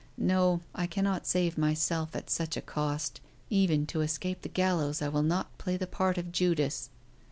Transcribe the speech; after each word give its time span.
"No, 0.17 0.61
I 0.73 0.87
cannot 0.87 1.27
save 1.27 1.59
myself 1.59 2.15
at 2.15 2.27
such 2.31 2.57
a 2.57 2.61
cost. 2.63 3.21
Even 3.51 3.85
to 3.85 4.01
escape 4.01 4.41
the 4.41 4.49
gallows 4.49 4.99
I 4.99 5.09
will 5.09 5.21
not 5.21 5.55
play 5.59 5.77
the 5.77 5.85
part 5.85 6.17
of 6.17 6.31
Judas." 6.31 6.89